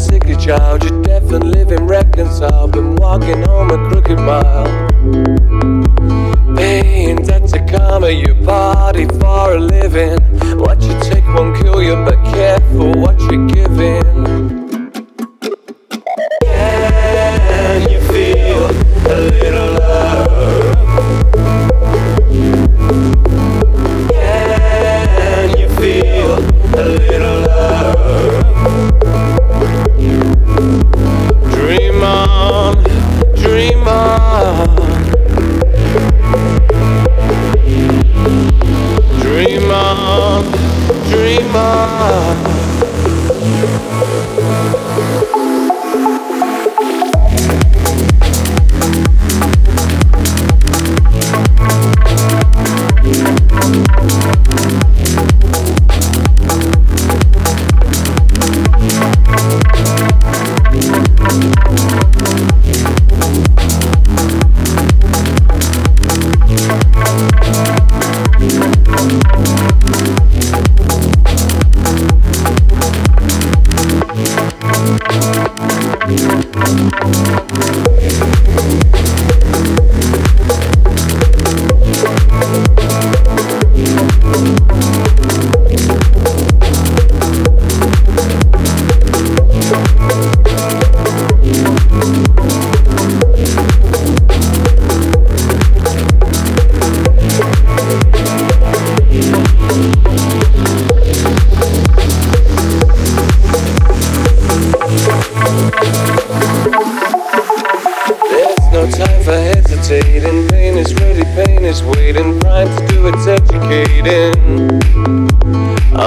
sickly 0.00 0.34
child, 0.36 0.82
you're 0.82 1.02
deaf 1.02 1.30
and 1.30 1.52
living 1.52 1.86
reconciled. 1.86 2.72
Been 2.72 2.96
walking 2.96 3.42
home 3.42 3.70
a 3.70 3.88
crooked 3.88 4.18
mile. 4.18 4.66
Pain, 6.56 7.22
that's 7.22 7.52
a 7.52 7.64
karma, 7.66 8.10
you 8.10 8.34
party 8.44 9.04
for 9.04 9.54
a 9.54 9.60
living. 9.60 10.18
What 10.58 10.82
you 10.82 10.98
take 11.00 11.26
won't 11.34 11.56
kill 11.60 11.82
you, 11.82 11.96
but 11.96 12.16
careful 12.32 12.92
what 12.94 13.20
you're 13.20 13.46
giving. 13.46 14.29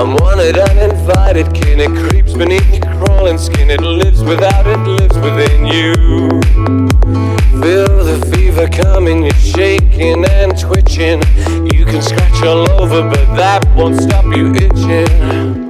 I'm 0.03 0.16
wanted, 0.16 0.58
uninvited 0.58 1.53
kin. 1.53 1.80
It 1.80 2.09
creeps 2.09 2.34
beneath 2.34 2.69
your 2.74 2.94
crawling 2.97 3.38
skin. 3.38 3.69
It 3.69 3.80
lives 3.80 4.22
without, 4.22 4.68
it 4.68 4.80
lives 4.80 5.16
within 5.16 5.66
you. 5.66 5.94
Feel 7.62 8.03
the 8.03 8.30
fever 8.36 8.68
coming, 8.68 9.24
you're 9.24 9.34
shaking 9.36 10.25
and 10.25 10.59
twitching. 10.59 11.22
You 11.74 11.86
can 11.86 12.02
scratch 12.02 12.44
all 12.44 12.69
over, 12.72 13.09
but 13.09 13.36
that 13.38 13.66
won't 13.78 13.96
stop 13.96 14.25
you 14.25 14.53
itching. 14.56 15.62